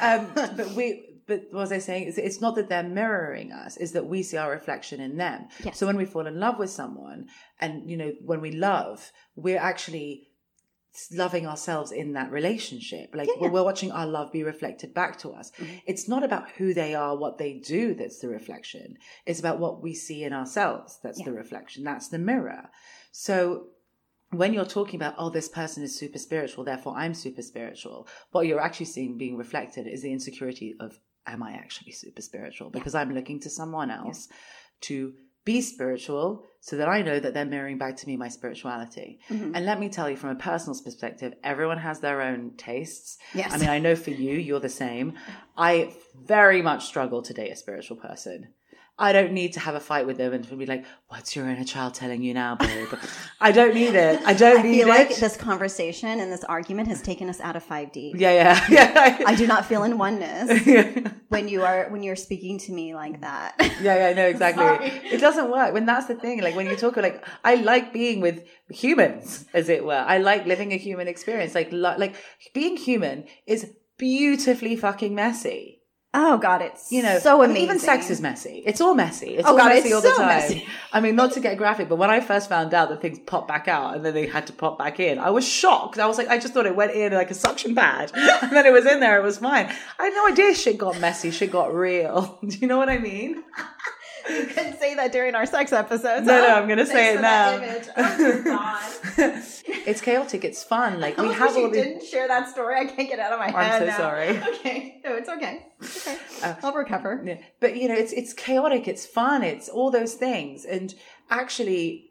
[0.00, 2.08] um, but we, but what was I saying?
[2.08, 5.46] It's, it's not that they're mirroring us; is that we see our reflection in them.
[5.62, 5.78] Yes.
[5.78, 7.28] So when we fall in love with someone,
[7.60, 10.28] and you know, when we love, we're actually
[11.12, 13.10] loving ourselves in that relationship.
[13.14, 15.52] Like we're, we're watching our love be reflected back to us.
[15.86, 17.94] It's not about who they are, what they do.
[17.94, 18.96] That's the reflection.
[19.26, 20.98] It's about what we see in ourselves.
[21.02, 21.84] That's the reflection.
[21.84, 22.70] That's the mirror.
[23.12, 23.66] So
[24.30, 28.46] when you're talking about, oh, this person is super spiritual, therefore I'm super spiritual, what
[28.46, 32.70] you're actually seeing being reflected is the insecurity of, am I actually super spiritual?
[32.70, 34.28] Because I'm looking to someone else
[34.82, 39.20] to be spiritual so that I know that they're mirroring back to me my spirituality.
[39.30, 39.54] Mm-hmm.
[39.54, 43.18] And let me tell you from a personal perspective, everyone has their own tastes.
[43.32, 43.52] Yes.
[43.52, 45.14] I mean, I know for you, you're the same.
[45.56, 48.48] I very much struggle to date a spiritual person.
[48.98, 51.64] I don't need to have a fight with them and be like, "What's your inner
[51.64, 52.88] child telling you now, babe?"
[53.40, 54.22] I don't need it.
[54.24, 54.68] I don't need it.
[54.68, 54.90] I need feel it.
[54.90, 58.12] like this conversation and this argument has taken us out of 5D.
[58.16, 59.18] yeah, yeah, yeah.
[59.26, 62.94] I do not feel in oneness yeah, when you are when you're speaking to me
[62.94, 63.54] like that.
[63.82, 64.64] yeah, yeah, no, exactly.
[64.64, 64.86] Sorry.
[65.14, 65.74] It doesn't work.
[65.74, 69.68] When that's the thing, like when you talk, like I like being with humans, as
[69.68, 69.92] it were.
[69.94, 71.54] I like living a human experience.
[71.54, 72.16] Like, like
[72.54, 75.75] being human is beautifully fucking messy.
[76.18, 77.64] Oh God, it's you know, so I mean, amazing.
[77.64, 78.62] even sex is messy.
[78.64, 79.36] It's all messy.
[79.36, 80.28] It's Oh, all God, messy it's all the so time.
[80.28, 80.66] messy.
[80.90, 83.46] I mean, not to get graphic, but when I first found out that things pop
[83.46, 85.98] back out and then they had to pop back in, I was shocked.
[85.98, 88.64] I was like, I just thought it went in like a suction pad, and then
[88.64, 89.20] it was in there.
[89.20, 89.66] It was fine.
[89.98, 91.30] I had no idea shit got messy.
[91.30, 92.38] Shit got real.
[92.46, 93.44] Do you know what I mean?
[94.28, 96.26] you couldn't say that during our sex episodes.
[96.26, 97.60] No, no, I'm going to say it now.
[97.96, 98.92] Oh, God.
[99.86, 100.44] it's chaotic.
[100.44, 101.00] It's fun.
[101.06, 101.62] Like we have all.
[101.62, 101.84] You these...
[101.84, 102.76] didn't share that story.
[102.76, 103.54] I can't get it out of my head.
[103.54, 103.96] I'm so now.
[103.96, 104.36] sorry.
[104.56, 105.66] Okay, no, it's okay.
[105.80, 106.18] It's okay.
[106.42, 107.22] Uh, I'll recover.
[107.24, 107.38] Yeah.
[107.60, 110.64] But you know, it's it's chaotic, it's fun, it's all those things.
[110.64, 110.94] And
[111.30, 112.10] actually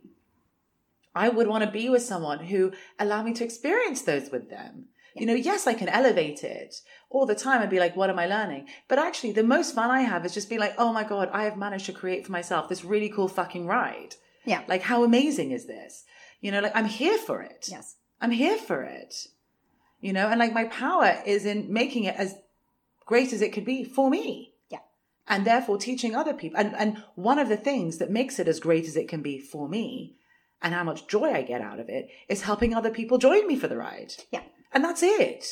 [1.16, 4.86] I would want to be with someone who allow me to experience those with them.
[5.16, 6.76] You know, yes, I can elevate it
[7.16, 8.68] all the time and be like, what am I learning?
[8.90, 11.46] But actually the most fun I have is just being like, oh my God, I
[11.46, 14.16] have managed to create for myself this really cool fucking ride.
[14.44, 14.64] Yeah.
[14.68, 16.04] Like how amazing is this?
[16.42, 17.68] You know, like I'm here for it.
[17.72, 17.96] Yes.
[18.20, 19.16] I'm here for it.
[20.02, 22.36] You know, and like my power is in making it as
[23.06, 24.54] great as it could be for me.
[24.70, 24.80] Yeah.
[25.26, 26.60] And therefore teaching other people.
[26.60, 29.40] And and one of the things that makes it as great as it can be
[29.40, 30.18] for me
[30.62, 33.56] and how much joy I get out of it is helping other people join me
[33.56, 34.14] for the ride.
[34.32, 34.44] Yeah.
[34.74, 35.46] And that's it.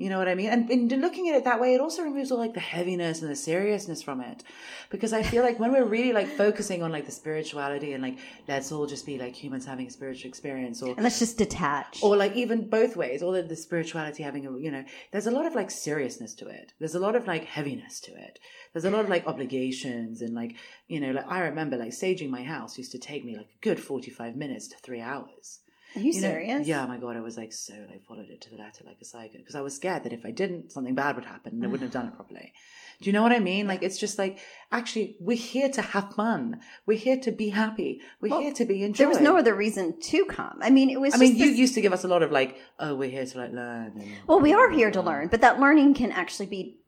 [0.00, 0.48] You know what I mean?
[0.48, 3.30] And, and looking at it that way, it also removes all like the heaviness and
[3.30, 4.42] the seriousness from it.
[4.88, 8.16] Because I feel like when we're really like focusing on like the spirituality and like,
[8.48, 12.02] let's all just be like humans having a spiritual experience or And let's just detach.
[12.02, 15.30] or like even both ways or the, the spirituality having a you know there's a
[15.30, 18.38] lot of like seriousness to it there's a lot of like heaviness to it
[18.72, 20.56] there's a lot of like obligations and like
[20.88, 23.60] you know like i remember like saging my house used to take me like a
[23.62, 25.60] good 45 minutes to three hours
[25.96, 26.28] Are you, you know?
[26.28, 26.66] serious?
[26.66, 29.04] yeah my god i was like so like followed it to the letter like a
[29.04, 31.66] psycho because i was scared that if i didn't something bad would happen and i
[31.66, 32.52] wouldn't have done it properly
[33.00, 34.38] do you know what i mean like it's just like
[34.70, 38.64] actually we're here to have fun we're here to be happy we're Well, here to
[38.64, 40.58] be enjoyed There was no other reason to come.
[40.60, 42.30] I mean, it was I mean, you this- used to give us a lot of
[42.30, 44.02] like, oh, we're here to like learn.
[44.26, 46.79] Well, we are here to learn, but that learning can actually be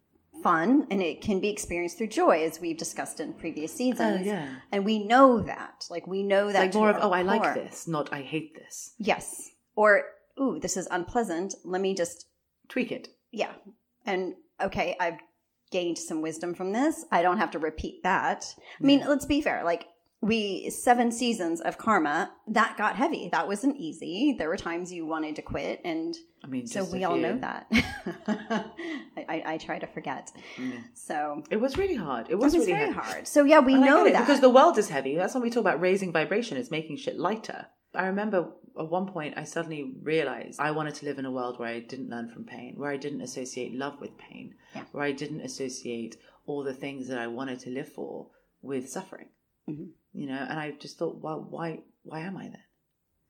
[0.42, 4.20] fun and it can be experienced through joy, as we've discussed in previous seasons.
[4.22, 4.48] Oh, yeah.
[4.70, 5.84] And we know that.
[5.90, 6.62] Like, we know It's that.
[6.66, 8.94] like more of, oh, I like this, not I hate this.
[8.98, 9.50] Yes.
[9.74, 10.02] Or,
[10.40, 11.54] ooh, this is unpleasant.
[11.64, 12.26] Let me just,
[12.68, 13.08] Tweak it.
[13.30, 13.52] yeah.
[14.06, 15.18] And, okay, I've
[15.70, 17.04] gained some wisdom from this.
[17.10, 18.44] I don't have to repeat that.
[18.80, 19.62] I mean, let's be fair.
[19.64, 19.86] Like,
[20.22, 23.28] we, seven seasons of karma, that got heavy.
[23.32, 24.34] That wasn't easy.
[24.38, 27.22] There were times you wanted to quit and, I mean, So we all few.
[27.22, 27.66] know that.
[28.26, 28.64] I,
[29.28, 30.30] I, I try to forget.
[30.58, 30.70] Yeah.
[30.94, 32.28] So It was really hard.
[32.28, 33.06] It it was, was really very hard.
[33.06, 33.28] hard.
[33.28, 35.16] So yeah, we And know that because the world is heavy.
[35.16, 36.56] That's when we talk about raising vibration.
[36.56, 37.66] It's making shit lighter.
[37.94, 41.58] I remember at one point I suddenly realized I wanted to live in a world
[41.58, 44.84] where I didn't learn from pain, where I didn't associate love with pain, Yeah.
[44.92, 48.28] where I didn't associate all the things that I wanted to live for
[48.62, 49.26] with suffering.
[49.68, 49.90] Mhm.
[50.12, 52.64] You know, and I just thought, well, why, why am I then?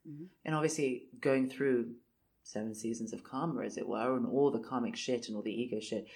[0.09, 0.29] Mhm.
[0.45, 1.95] And obviously, going through
[2.43, 5.53] seven seasons of karma, as it were, and all the karmic shit and all the
[5.53, 6.07] ego shit,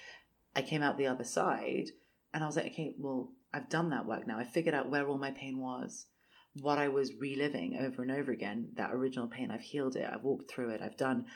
[0.55, 1.91] I came out the other side
[2.33, 4.37] and I was like, okay, well, I've done that work now.
[4.37, 6.07] I figured out where all my pain was,
[6.61, 8.71] what I was reliving over and over again.
[8.73, 10.09] That original pain, I've healed it.
[10.11, 10.81] I've walked through it.
[10.81, 11.27] I've done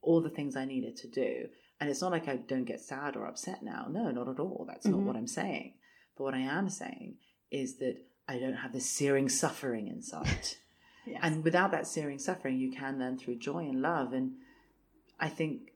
[0.00, 1.48] all the things I needed to do.
[1.78, 3.86] And it's not like I don't get sad or upset now.
[3.90, 4.64] No, not at all.
[4.66, 5.04] That's not Mhm.
[5.04, 5.74] what I'm saying.
[6.16, 7.18] But what I am saying
[7.50, 10.48] is that I don't have this searing suffering inside.
[11.04, 11.18] Yes.
[11.20, 14.12] And without that searing suffering, you can then through joy and love.
[14.12, 14.34] And
[15.18, 15.72] I think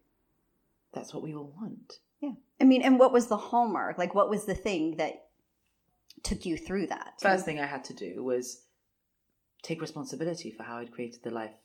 [0.95, 1.95] that's what we all want.
[2.21, 2.35] yeah.
[2.61, 3.99] I mean, and what was the hallmark?
[3.99, 5.25] Like, what was the thing that
[6.23, 7.15] took you through that?
[7.21, 8.63] First thing I had to do was
[9.65, 11.57] take responsibility for how I'd created the life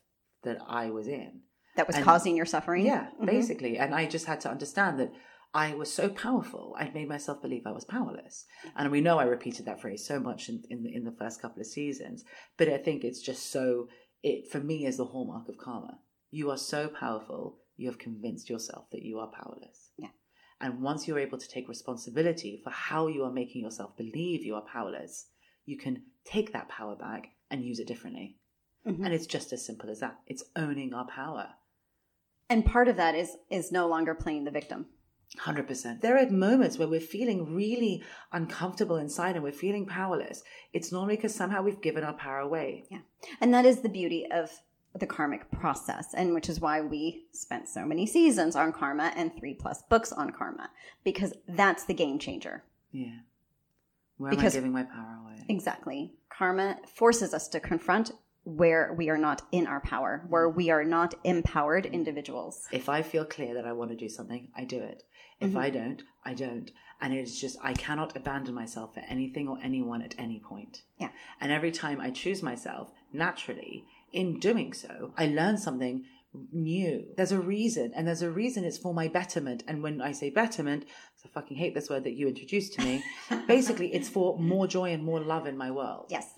[0.42, 1.42] that I was in.
[1.76, 2.84] that was and- causing your suffering.
[2.88, 3.28] Yeah, Mhm.
[3.28, 3.78] basically.
[3.78, 5.14] And I just had to understand that
[5.54, 6.76] I was so powerful.
[6.80, 8.46] I'd made myself believe I was powerless.
[8.76, 11.42] And we know I repeated that phrase so much in, in, the, in the first
[11.42, 12.24] couple of seasons.
[12.58, 13.90] But I think it's just so,
[14.24, 16.00] it for me is the hallmark of karma.
[16.30, 19.92] You are so powerful, you have convinced yourself that you are powerless.
[19.98, 20.10] Yeah.
[20.62, 24.56] And once you're able to take responsibility for how you are making yourself believe you
[24.56, 25.28] are powerless,
[25.66, 28.38] you can take that power back and use it differently.
[28.86, 29.04] Mhm.
[29.04, 30.20] And it's just as simple as that.
[30.28, 31.56] It's owning our power.
[32.50, 34.88] And part of that is is no longer playing the victim.
[35.40, 36.02] Hundred percent.
[36.02, 40.44] There are moments where we're feeling really uncomfortable inside and we're feeling powerless.
[40.74, 42.84] It's normally because somehow we've given our power away.
[42.90, 43.00] Yeah.
[43.40, 44.52] And that is the beauty of
[44.94, 49.34] the karmic process, and which is why we spent so many seasons on karma and
[49.34, 50.70] three plus books on karma,
[51.06, 52.64] because that's the game changer.
[52.92, 53.20] Yeah.
[54.18, 55.46] Where Because- am I giving my power away?
[55.48, 56.12] Exactly.
[56.28, 58.12] Karma forces us to confront
[58.44, 62.68] where we are not in our power, where we are not empowered individuals.
[62.72, 65.04] If I feel clear that I want to do something, I do it.
[65.40, 65.58] If Mhm.
[65.60, 66.72] I don't, I don't.
[67.00, 70.84] And it's just, I cannot abandon myself for anything or anyone at any point.
[71.00, 71.10] Yeah.
[71.40, 76.06] And every time I choose myself, naturally, in doing so, I learn something
[76.54, 77.06] new.
[77.18, 79.64] There's a reason, and there's a reason it's for my betterment.
[79.68, 80.86] And when I say betterment,
[81.26, 83.04] I fucking hate this word that you introduced to me,
[83.48, 86.34] basically it's for more joy and more love in my world Yes.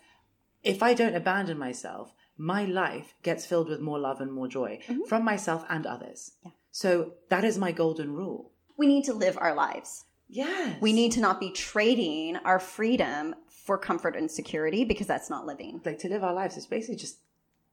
[0.63, 4.79] If I don't abandon myself, my life gets filled with more love and more joy
[4.87, 5.07] Mhm.
[5.07, 6.31] from myself and others.
[6.43, 6.51] Yeah.
[6.71, 8.51] So that is my golden rule.
[8.77, 10.05] We need to live our lives.
[10.29, 10.81] Yes.
[10.81, 15.45] We need to not be trading our freedom for comfort and security because that's not
[15.45, 15.81] living.
[15.85, 17.17] Like to live our lives is basically just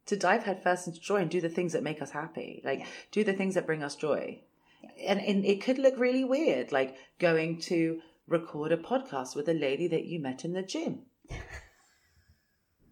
[0.06, 2.60] to dive headfirst into joy and do the things that make us happy.
[2.64, 2.86] Like Yeah.
[3.12, 4.42] do the things that bring us joy.
[5.06, 9.54] And, and it could look really weird, like going to record a podcast with a
[9.54, 11.06] lady that you met in the gym.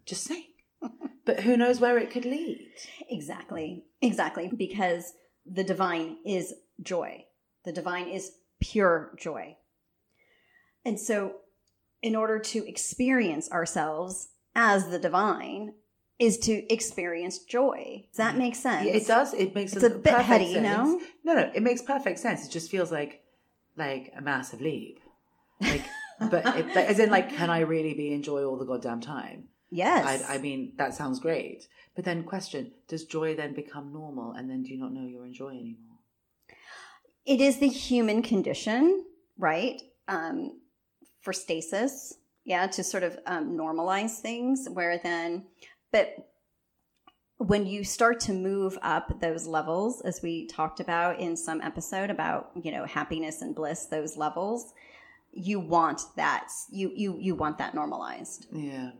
[0.09, 0.45] Just saying.
[1.25, 2.67] but who knows where it could lead?
[3.09, 3.83] Exactly.
[4.01, 4.51] Exactly.
[4.55, 5.13] Because
[5.45, 7.25] the divine is joy.
[7.63, 9.57] The divine is pure joy.
[10.83, 11.35] And so,
[12.01, 15.73] in order to experience ourselves as the divine,
[16.17, 18.05] is to experience joy.
[18.11, 18.87] Does that make sense?
[18.87, 19.33] Yeah, it does.
[19.33, 20.65] It makes It's a bit perfect heady, sense.
[20.65, 21.01] no?
[21.23, 22.45] No, no, it makes perfect sense.
[22.45, 23.21] It just feels like
[23.77, 24.99] like a massive leap.
[25.61, 25.85] Like,
[26.19, 29.49] but it, but as in, like, can I really be enjoy all the goddamn time?
[29.71, 30.23] Yes.
[30.27, 31.67] I, I mean, that sounds great.
[31.95, 35.25] But then, question: Does joy then become normal, and then do you not know you're
[35.25, 35.89] in joy anymore?
[37.29, 39.05] it is the human condition,
[39.37, 39.79] right?
[40.07, 40.59] Um,
[41.21, 45.45] for stasis, yeah, to sort of um, normalize things, where then,
[45.91, 46.15] but
[47.37, 52.09] when you start to move up those levels, as we talked about in some episode
[52.09, 54.73] about you know happiness and bliss, those levels,
[55.31, 58.91] you want that you you you want that normalized Yeah,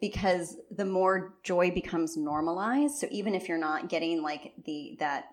[0.00, 5.24] because the more joy becomes normalized so even if you're not getting like the that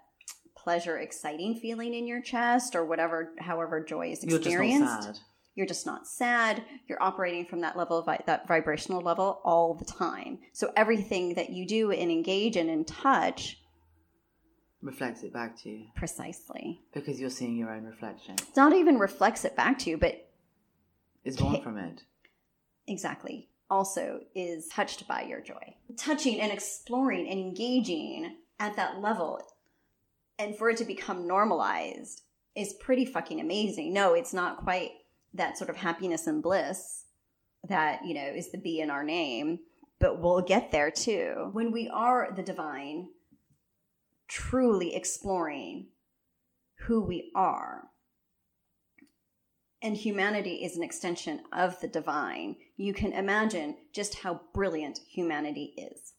[0.56, 4.30] pleasure exciting feeling in your chest or whatever however joy is experienced.
[4.30, 5.20] you're just experienced not sad.
[5.56, 9.74] you're just not sad you're operating from that level of vi- that vibrational level all
[9.74, 13.60] the time so everything that you do and engage in and touch
[14.84, 18.36] Reflects it back to you precisely because you're seeing your own reflection.
[18.38, 20.30] it's not even reflects it back to you but
[21.26, 22.04] It's born from it.
[22.88, 25.76] exactly also is touched by your joy.
[25.98, 29.42] Touching and exploring and engaging at that level
[30.40, 32.22] and for it to become normalized
[32.56, 33.94] is pretty fucking amazing.
[33.94, 34.92] No, it's not quite
[35.34, 37.06] that sort of happiness and bliss
[37.68, 39.60] that, you know, is the B in our name,
[40.00, 41.50] but we'll get there too.
[41.54, 43.10] When we are the divine,
[44.28, 45.88] truly exploring
[46.82, 47.90] who we are,
[49.82, 55.74] and humanity is an extension of the divine, you can imagine just how brilliant humanity
[55.78, 56.14] is,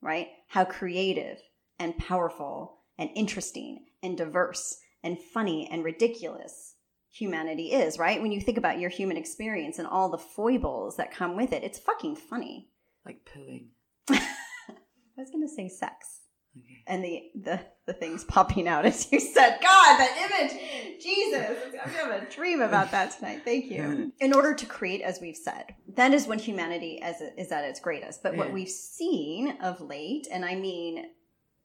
[0.00, 0.28] right?
[0.48, 1.38] How creative
[1.78, 6.74] and powerful and interesting and diverse and funny and ridiculous
[7.10, 8.20] humanity is, right?
[8.20, 11.62] When you think about your human experience and all the foibles that come with it,
[11.62, 12.70] it's fucking funny.
[13.04, 13.68] Like pooing.
[14.10, 14.20] I
[15.16, 16.22] was going to say sex
[16.58, 16.82] Okay.
[16.86, 19.58] and the, the the things popping out as you said.
[19.62, 21.56] God, that image, Jesus!
[21.84, 23.42] I'm having a dream about that tonight.
[23.44, 24.12] Thank you.
[24.20, 27.80] In order to create, as we've said, that is when humanity as is at its
[27.80, 28.22] greatest.
[28.22, 31.06] But what we've seen of late, and I mean,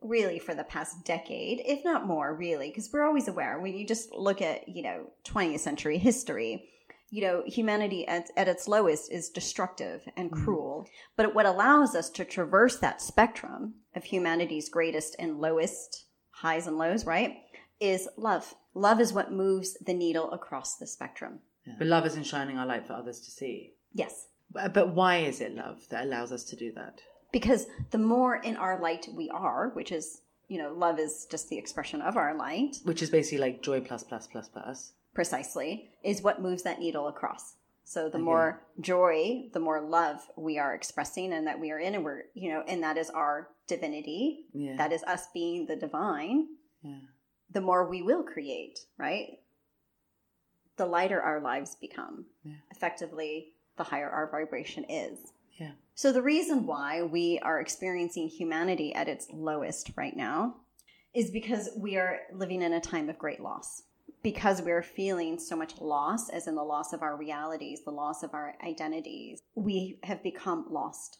[0.01, 3.85] really for the past decade, if not more, really, because we're always aware when you
[3.85, 6.69] just look at you know 20th century history.
[7.11, 10.43] You know, humanity at, at its lowest is destructive and mm-hmm.
[10.43, 10.87] cruel.
[11.15, 16.77] But what allows us to traverse that spectrum of humanity's greatest and lowest highs and
[16.77, 17.35] lows, right,
[17.79, 18.55] is love.
[18.73, 21.39] Love is what moves the needle across the spectrum.
[21.65, 21.73] Yeah.
[21.77, 23.73] But love isn't shining our light for others to see.
[23.93, 24.27] Yes.
[24.51, 27.01] But, but why is it love that allows us to do that?
[27.31, 31.49] Because the more in our light we are, which is, you know, love is just
[31.49, 34.93] the expression of our light, Which is basically like joy plus plus plus plus.
[35.13, 37.55] Precisely, is what moves that needle across.
[37.83, 38.23] So the Okay.
[38.23, 42.23] more joy, the more love we are expressing and that we are in, and we're,
[42.33, 44.45] you know, and that is our divinity.
[44.53, 44.77] Yeah.
[44.77, 46.47] That is us being the divine.
[46.83, 46.99] yeah.
[47.53, 49.39] the more we will create, right?
[50.77, 52.25] The lighter our lives become.
[52.43, 52.53] Yeah.
[52.71, 55.19] Effectively, the higher our vibration is.
[55.59, 55.73] Yeah.
[55.93, 60.55] So, the reason why we are experiencing humanity at its lowest right now
[61.13, 63.83] is because we are living in a time of great loss.
[64.23, 68.23] Because we're feeling so much loss, as in the loss of our realities, the loss
[68.23, 71.19] of our identities, we have become lost.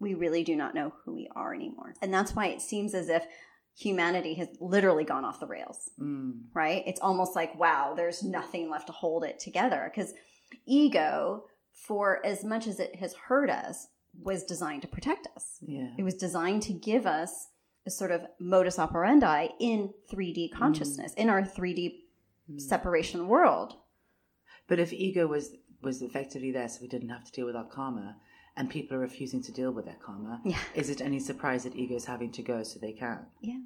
[0.00, 1.94] We really do not know who we are anymore.
[2.02, 3.26] And that's why it seems as if
[3.78, 6.44] humanity has literally gone off the rails Mm.
[6.54, 6.82] right?
[6.86, 9.90] It's almost like, wow, there's nothing left to hold it together.
[9.94, 10.14] Because
[10.66, 13.88] ego, for as much as it has hurt us,
[14.22, 15.58] was designed to protect us.
[15.60, 15.90] Yeah.
[15.98, 17.48] It was designed to give us
[17.86, 21.98] a sort of modus operandi in 3D consciousness, in our 3D
[22.48, 22.58] Hmm.
[22.58, 23.74] separation world.
[24.68, 27.64] But if ego was was effectively there, so we didn't have to deal with our
[27.66, 28.16] karma,
[28.56, 30.58] and people are refusing to deal with their karma, Yeah.
[30.74, 33.26] is it any surprise that ego is having to go so they can?
[33.40, 33.60] Yeah.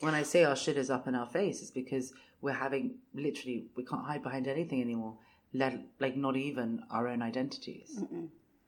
[0.00, 3.68] When I say our shit is up in our face, it's because we're having literally
[3.76, 5.18] we can't hide behind anything anymore.
[5.52, 7.98] Let like not even our own identities.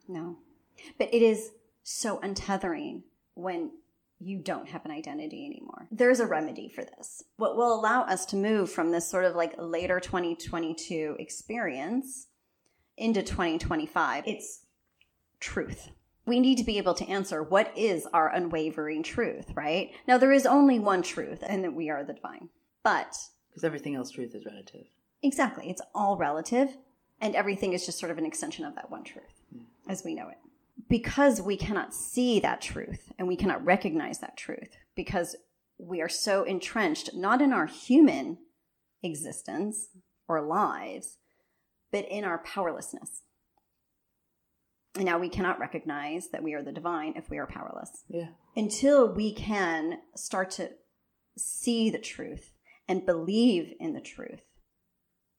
[0.09, 0.39] No.
[0.99, 1.53] But it is
[1.85, 3.03] so untethering
[3.35, 3.71] when
[4.23, 5.89] you don't have an identity anymore.
[5.91, 7.25] There's a remedy for this.
[7.37, 12.29] What will allow us to move from this sort of like later 2022 experience
[12.97, 14.65] into 2025, it's
[15.41, 15.91] truth.
[16.25, 19.91] We need to be able to answer what is our unwavering truth, right?
[20.07, 22.49] Now, there is only one truth, and that we are the divine.
[22.85, 23.17] But
[23.51, 24.87] Because everything else, truth is relative.
[25.21, 26.77] exactly, it's all relative,
[27.21, 29.65] and everything is just sort of an extension of that one truth hmm.
[29.89, 30.39] as we know it.
[30.89, 35.37] Because we cannot see that truth and we cannot recognize that truth, because
[35.79, 38.39] we are so entrenched not in our human
[39.03, 39.89] existence
[40.29, 41.19] or lives,
[41.91, 43.23] but in our powerlessness.
[44.95, 48.05] And now we cannot recognize that we are the divine if we are powerless.
[48.09, 48.29] Yeah.
[48.55, 50.71] Until we can start to
[51.39, 52.53] see the truth
[52.87, 54.43] and believe in the truth,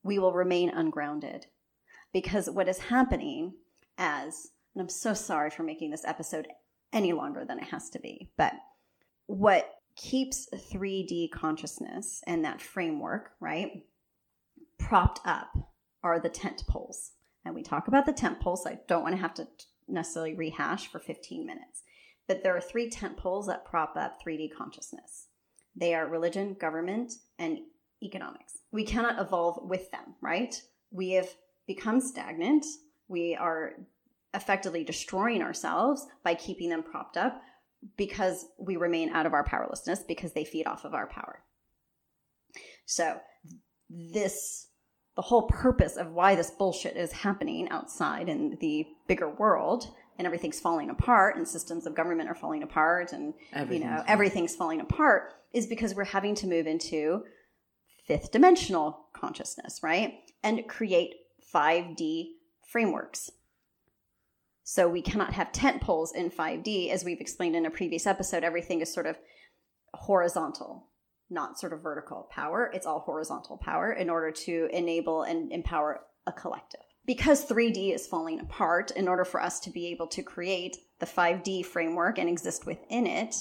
[0.01, 1.45] we will remain ungrounded.
[2.11, 3.53] Because what is happening
[3.97, 6.47] as, and I'm so sorry for making this episode
[6.91, 8.53] any longer than it has to be, but
[9.27, 13.83] what keeps 3D consciousness and that framework, right,
[14.79, 15.49] propped up
[16.03, 17.11] are the tent poles.
[17.45, 18.65] And we talk about the tent poles.
[18.65, 19.47] I don't want to have to
[19.87, 21.83] necessarily rehash for 15 minutes.
[22.27, 25.27] But there are three tent poles that prop up 3D consciousness
[25.75, 27.59] they are religion, government, and
[28.01, 28.59] economics.
[28.71, 30.61] We cannot evolve with them, right?
[30.91, 31.29] We have
[31.67, 32.65] become stagnant.
[33.07, 33.73] We are
[34.33, 37.41] effectively destroying ourselves by keeping them propped up
[37.97, 41.43] because we remain out of our powerlessness because they feed off of our power.
[42.85, 43.19] So,
[43.89, 44.67] this
[45.15, 50.25] the whole purpose of why this bullshit is happening outside in the bigger world and
[50.25, 53.35] everything's falling apart and systems of government are falling apart and
[53.71, 57.23] you know falling- everything's falling apart is because we're having to move into
[58.05, 60.15] fifth dimensional consciousness, right?
[60.43, 61.13] And create
[61.53, 62.31] 5D
[62.67, 63.31] frameworks.
[64.63, 68.43] So we cannot have tent poles in 5D as we've explained in a previous episode
[68.43, 69.17] everything is sort of
[69.93, 70.89] horizontal
[71.33, 72.71] not sort of vertical power.
[72.73, 76.81] It's all horizontal power in order to enable and empower a collective.
[77.05, 81.05] Because 3D is falling apart, in order for us to be able to create the
[81.05, 83.35] 5D framework and exist within it,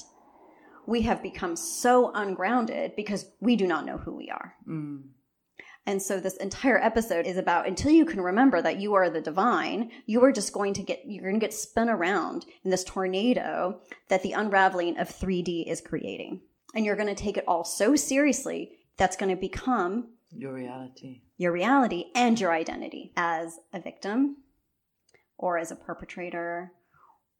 [0.85, 4.53] we have become so ungrounded because we do not know who we are.
[4.67, 5.03] Mm.
[5.85, 9.19] And so this entire episode is about until you can remember that you are the
[9.19, 12.85] divine, you are just going to get you're going to get spun around in this
[12.85, 16.41] tornado that the unraveling of 3D is creating.
[16.73, 21.21] And you're going to take it all so seriously that's going to become Your reality.
[21.37, 24.37] your reality and your identity as a victim
[25.37, 26.71] or as a perpetrator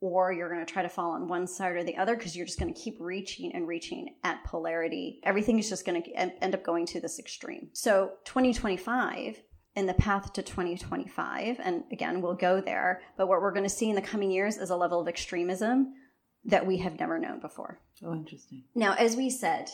[0.06, 2.46] or you're going to try to fall on one side or the other because you're
[2.46, 6.12] just going to keep reaching and reaching at polarity everything is just going to
[6.44, 9.42] end up going to this extreme so 2025
[9.76, 13.70] and the path to 2025 and again we'll go there but what we're going to
[13.70, 15.94] see in the coming years is a level of extremism
[16.44, 18.64] that we have never known before Oh, interesting.
[18.76, 19.70] now, as we said,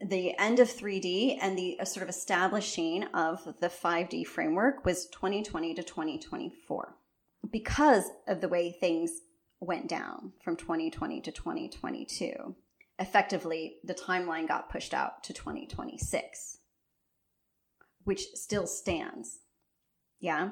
[0.00, 5.06] the end of 3D and the uh, sort of establishing of the 5D framework was
[5.06, 6.94] 2020 to 2024.
[7.50, 9.22] Because of the way things
[9.60, 12.54] went down from 2020 to 2022,
[12.98, 16.58] effectively the timeline got pushed out to 2026,
[18.04, 19.40] which still stands.
[20.20, 20.50] Yeah.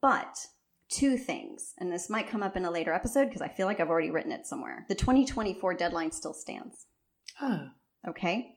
[0.00, 0.46] But
[0.88, 3.80] two things, and this might come up in a later episode because I feel like
[3.80, 4.84] I've already written it somewhere.
[4.88, 6.86] The 2024 deadline still stands.
[7.40, 7.68] Oh,
[8.08, 8.56] Okay.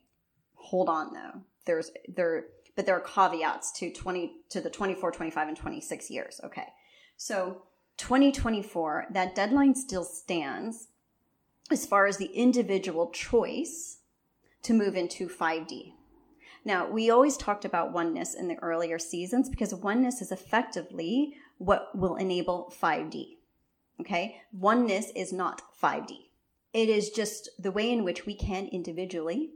[0.55, 1.41] Hold on though.
[1.65, 6.39] There's there but there are caveats to 20 to the 24, 25 and 26 years.
[6.43, 6.67] Okay.
[7.17, 7.63] So
[7.99, 10.87] 2024, that deadline still stands
[11.69, 13.99] as far as the individual choice
[14.63, 15.93] to move into 5D.
[16.65, 21.95] Now, we always talked about oneness in the earlier seasons because oneness is effectively what
[21.95, 23.37] will enable 5D.
[24.01, 24.41] Okay?
[24.53, 26.11] Oneness is not 5D.
[26.73, 29.51] It is just the way in which we can individually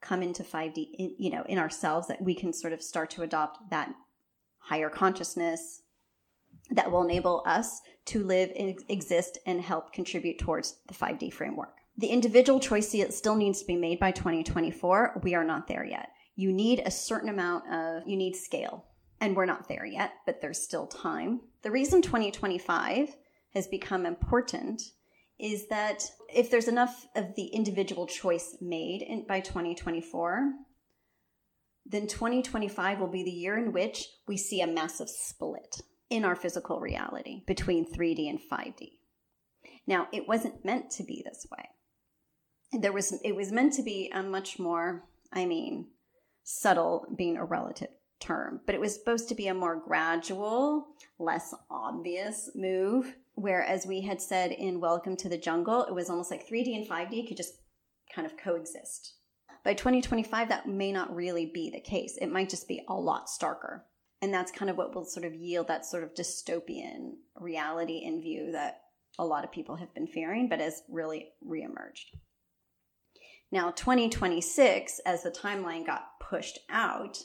[0.00, 3.22] come into 5D, in, you know, in ourselves that we can sort of start to
[3.22, 3.94] adopt that
[4.58, 5.82] higher consciousness
[6.70, 11.76] that will enable us to live and exist and help contribute towards the 5D framework.
[11.98, 15.20] The individual choice still needs to be made by 2024.
[15.22, 16.10] We are not there yet.
[16.34, 18.84] You need a certain amount of, you need scale.
[19.20, 21.40] And we're not there yet, but there's still time.
[21.62, 23.16] The reason 2025
[23.54, 24.82] has become important
[25.38, 30.52] is that if there's enough of the individual choice made in, by 2024,
[31.86, 35.80] then 2025 will be the year in which we see a massive split
[36.10, 38.92] in our physical reality between 3D and 5D.
[39.86, 41.68] Now, it wasn't meant to be this way.
[42.72, 45.86] There was it was meant to be a much more, I mean,
[46.44, 47.88] subtle being a relative
[48.20, 50.88] term, but it was supposed to be a more gradual,
[51.18, 53.16] less obvious move.
[53.34, 56.74] Where, as we had said in Welcome to the Jungle, it was almost like 3D
[56.74, 57.60] and 5D could just
[58.14, 59.14] kind of coexist.
[59.62, 62.16] By 2025, that may not really be the case.
[62.20, 63.82] It might just be a lot starker.
[64.22, 68.20] And that's kind of what will sort of yield that sort of dystopian reality in
[68.20, 68.80] view that
[69.18, 72.16] a lot of people have been fearing, but has really reemerged.
[73.52, 77.18] Now, 2026, as the timeline got pushed out,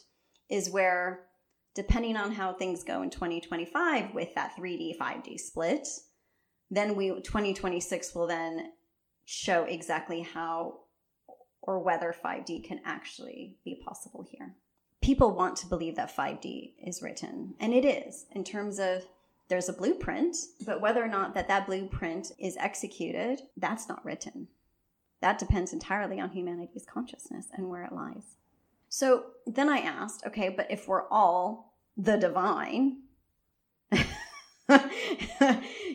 [0.50, 1.28] is where,
[1.76, 5.88] depending on how things go in 2025 with that 3D 5D split,
[6.70, 8.72] then we 2026 will then
[9.26, 10.82] show exactly how
[11.62, 14.56] or whether 5D can actually be possible here.
[15.02, 19.04] People want to believe that 5D is written, and it is in terms of
[19.48, 24.48] there's a blueprint, but whether or not that that blueprint is executed, that's not written.
[25.22, 28.38] That depends entirely on humanity's consciousness and where it lies.
[28.90, 33.00] So then I asked, okay, but if we're all the divine,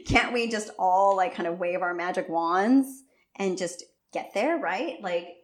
[0.06, 3.04] can't we just all like kind of wave our magic wands
[3.36, 5.00] and just get there, right?
[5.02, 5.35] Like,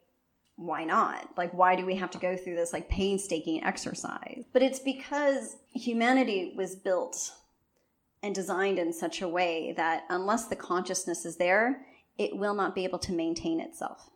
[0.57, 1.29] why not?
[1.37, 4.45] Like, why do we have to go through this like painstaking exercise?
[4.53, 7.33] But it's because humanity was built
[8.23, 11.87] and designed in such a way that unless the consciousness is there,
[12.19, 14.11] it will not be able to maintain itself.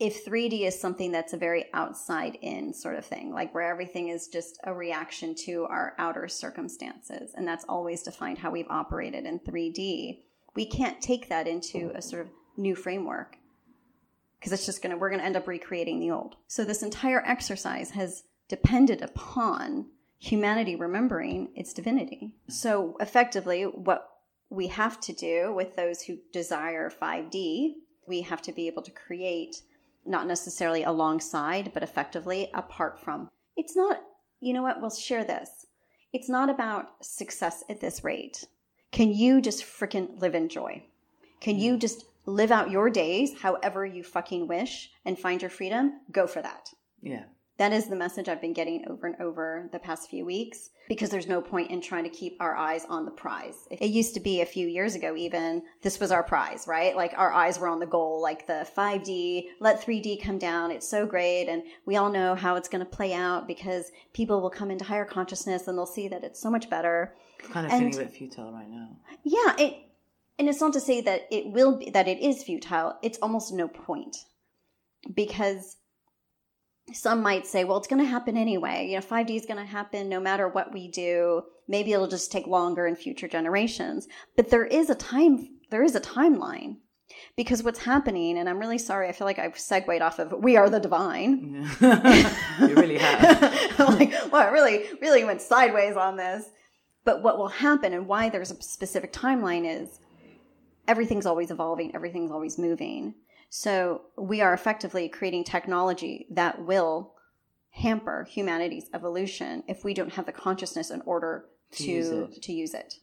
[0.00, 4.08] If 3D is something that's a very outside in sort of thing, like where everything
[4.08, 9.26] is just a reaction to our outer circumstances, and that's always defined how we've operated
[9.26, 10.20] in 3D,
[10.56, 13.36] we can't take that into a sort of new framework
[14.40, 16.36] because it's just going to, we're going to end up recreating the old.
[16.48, 19.86] So this entire exercise has depended upon
[20.18, 22.34] humanity remembering its divinity.
[22.48, 24.08] So effectively, what
[24.48, 27.74] we have to do with those who desire 5D,
[28.06, 29.62] we have to be able to create
[30.06, 33.28] not necessarily alongside, but effectively apart from.
[33.56, 34.00] It's not,
[34.40, 35.66] you know what, we'll share this.
[36.12, 38.46] It's not about success at this rate.
[38.90, 40.82] Can you just freaking live in joy?
[41.40, 41.80] Can you mm.
[41.80, 46.00] just live out your days however you fucking wish and find your freedom?
[46.10, 46.68] Go for that.
[47.02, 47.24] Yeah.
[47.58, 51.10] That is the message I've been getting over and over the past few weeks because
[51.10, 53.54] there's no point in trying to keep our eyes on the prize.
[53.70, 56.96] It used to be a few years ago, even this was our prize, right?
[56.96, 60.70] Like our eyes were on the goal, like the 5D, let 3D come down.
[60.70, 61.48] It's so great.
[61.48, 64.86] And we all know how it's going to play out because people will come into
[64.86, 67.14] higher consciousness and they'll see that it's so much better.
[67.50, 68.88] Kind of And- feeling a bit futile right now.
[69.22, 69.56] Yeah.
[69.58, 69.76] It,
[70.38, 72.98] and it's not to say that it will be, that it is futile.
[73.02, 74.16] It's almost no point
[75.14, 75.76] because
[76.92, 78.88] some might say, well, it's going to happen anyway.
[78.88, 81.42] You know, 5D is going to happen no matter what we do.
[81.68, 84.08] Maybe it'll just take longer in future generations.
[84.36, 86.76] But there is a time, there is a timeline.
[87.36, 90.56] Because what's happening, and I'm really sorry, I feel like I've segued off of We
[90.56, 91.68] Are the Divine.
[91.80, 93.80] you really have.
[93.80, 96.44] I'm like, well, I really, really went sideways on this.
[97.04, 99.98] But what will happen and why there's a specific timeline is
[100.88, 103.14] everything's always evolving, everything's always moving.
[103.48, 107.14] So we are effectively creating technology that will
[107.70, 112.42] hamper humanity's evolution if we don't have the consciousness in order To to use it.
[112.42, 112.94] to use it.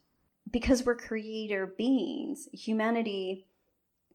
[0.49, 3.45] Because we're creator beings, humanity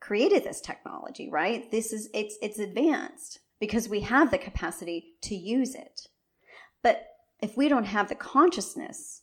[0.00, 1.70] created this technology, right?
[1.70, 6.08] This is it's it's advanced because we have the capacity to use it.
[6.82, 7.08] But
[7.40, 9.22] if we don't have the consciousness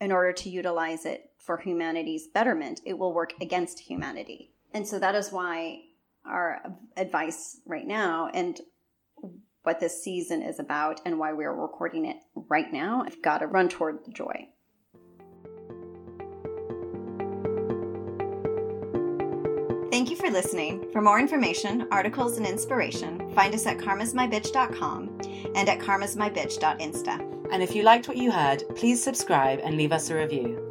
[0.00, 4.52] in order to utilize it for humanity's betterment, it will work against humanity.
[4.74, 5.80] And so that is why
[6.26, 6.60] our
[6.98, 8.60] advice right now and
[9.62, 13.46] what this season is about and why we're recording it right now, I've got to
[13.46, 14.48] run toward the joy.
[19.90, 20.92] Thank you for listening.
[20.92, 25.20] For more information, articles, and inspiration, find us at karmasmybitch.com
[25.54, 27.48] and at karmasmybitch.insta.
[27.50, 30.67] And if you liked what you heard, please subscribe and leave us a review.